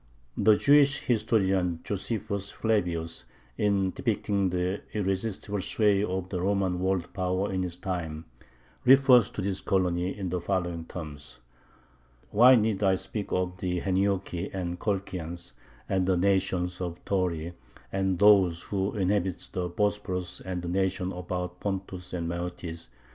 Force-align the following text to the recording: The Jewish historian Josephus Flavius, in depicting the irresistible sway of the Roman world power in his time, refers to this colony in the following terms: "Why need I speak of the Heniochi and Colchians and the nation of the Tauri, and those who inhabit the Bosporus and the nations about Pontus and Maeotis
The 0.35 0.55
Jewish 0.55 1.01
historian 1.03 1.81
Josephus 1.83 2.49
Flavius, 2.49 3.25
in 3.55 3.91
depicting 3.91 4.49
the 4.49 4.81
irresistible 4.93 5.61
sway 5.61 6.03
of 6.03 6.27
the 6.29 6.41
Roman 6.41 6.79
world 6.79 7.13
power 7.13 7.53
in 7.53 7.61
his 7.61 7.77
time, 7.77 8.25
refers 8.83 9.29
to 9.29 9.43
this 9.43 9.61
colony 9.61 10.17
in 10.17 10.29
the 10.29 10.41
following 10.41 10.85
terms: 10.85 11.39
"Why 12.31 12.55
need 12.55 12.81
I 12.81 12.95
speak 12.95 13.31
of 13.31 13.57
the 13.59 13.79
Heniochi 13.79 14.49
and 14.51 14.79
Colchians 14.79 15.53
and 15.87 16.07
the 16.07 16.17
nation 16.17 16.63
of 16.63 16.79
the 16.95 17.01
Tauri, 17.05 17.53
and 17.91 18.17
those 18.17 18.63
who 18.63 18.93
inhabit 18.95 19.49
the 19.53 19.69
Bosporus 19.69 20.41
and 20.43 20.63
the 20.63 20.67
nations 20.69 21.13
about 21.15 21.59
Pontus 21.59 22.11
and 22.13 22.27
Maeotis 22.27 22.89